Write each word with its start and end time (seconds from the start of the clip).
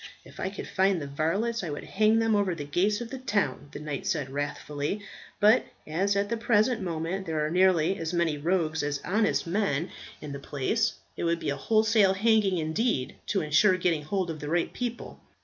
"If 0.25 0.39
I 0.39 0.49
could 0.49 0.67
find 0.67 0.99
the 0.99 1.05
varlets, 1.05 1.63
I 1.63 1.69
would 1.69 1.83
hang 1.83 2.17
them 2.17 2.35
over 2.35 2.55
the 2.55 2.63
gates 2.65 3.01
of 3.01 3.11
the 3.11 3.19
town," 3.19 3.69
the 3.71 3.79
knight 3.79 4.07
said 4.07 4.31
wrathfully. 4.31 5.03
"But 5.39 5.63
as 5.85 6.15
at 6.15 6.27
the 6.27 6.37
present 6.37 6.81
moment 6.81 7.27
there 7.27 7.45
are 7.45 7.51
nearly 7.51 7.97
as 7.99 8.11
many 8.11 8.35
rogues 8.35 8.81
as 8.81 8.99
honest 9.05 9.45
men 9.45 9.91
in 10.19 10.31
the 10.31 10.39
place, 10.39 10.93
it 11.15 11.23
would 11.25 11.37
be 11.39 11.51
a 11.51 11.55
wholesale 11.55 12.15
hanging 12.15 12.57
indeed 12.57 13.13
to 13.27 13.41
ensure 13.41 13.77
getting 13.77 14.01
hold 14.01 14.31
of 14.31 14.39
the 14.39 14.49
right 14.49 14.73
people. 14.73 15.19